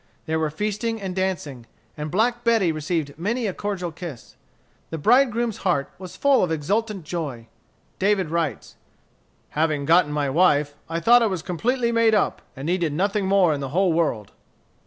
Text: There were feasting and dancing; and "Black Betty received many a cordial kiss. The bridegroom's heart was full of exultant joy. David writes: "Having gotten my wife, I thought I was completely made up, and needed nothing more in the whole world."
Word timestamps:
There 0.25 0.39
were 0.39 0.49
feasting 0.49 0.99
and 0.99 1.15
dancing; 1.15 1.67
and 1.95 2.09
"Black 2.09 2.43
Betty 2.43 2.71
received 2.71 3.19
many 3.19 3.45
a 3.45 3.53
cordial 3.53 3.91
kiss. 3.91 4.35
The 4.89 4.97
bridegroom's 4.97 5.57
heart 5.57 5.91
was 5.99 6.17
full 6.17 6.43
of 6.43 6.51
exultant 6.51 7.03
joy. 7.03 7.45
David 7.99 8.31
writes: 8.31 8.77
"Having 9.49 9.85
gotten 9.85 10.11
my 10.11 10.27
wife, 10.27 10.73
I 10.89 10.99
thought 10.99 11.21
I 11.21 11.27
was 11.27 11.43
completely 11.43 11.91
made 11.91 12.15
up, 12.15 12.41
and 12.55 12.65
needed 12.65 12.93
nothing 12.93 13.27
more 13.27 13.53
in 13.53 13.61
the 13.61 13.69
whole 13.69 13.93
world." 13.93 14.31